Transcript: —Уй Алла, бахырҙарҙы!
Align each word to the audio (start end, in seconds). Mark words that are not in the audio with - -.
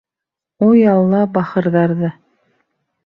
—Уй 0.67 0.79
Алла, 0.95 1.21
бахырҙарҙы! 1.37 2.11